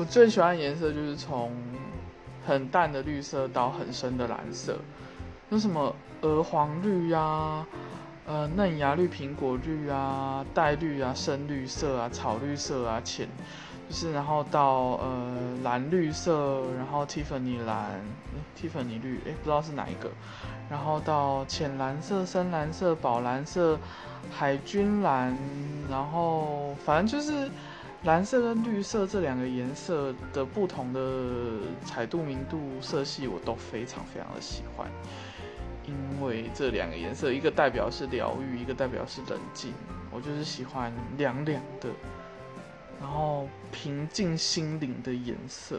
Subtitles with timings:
[0.00, 1.52] 我最喜欢的颜色就是从
[2.46, 4.78] 很淡的绿色到很深的蓝色，
[5.50, 7.66] 有什么鹅黄绿啊，
[8.26, 13.28] 呃嫩芽绿、苹果绿啊、带绿啊、深绿色啊、草绿色啊、浅。
[13.90, 18.00] 就是然后到呃蓝绿色，然后 Tiffany 蓝
[18.56, 20.08] ，Tiffany 绿，哎不知道是哪一个，
[20.70, 23.78] 然后到浅蓝色、深蓝色、宝蓝色、
[24.30, 25.36] 海军蓝，
[25.90, 27.50] 然后反正就是
[28.04, 34.90] 蓝色跟绿色这两个颜色的不同的彩度、明度、色系，我都非常非常的喜欢，
[35.86, 39.74] 因为这两个颜色，一个代表是疗愈，一个代表是冷静，
[40.10, 41.90] 我就是喜欢凉凉的。
[42.98, 45.78] 然后平静心灵的颜色，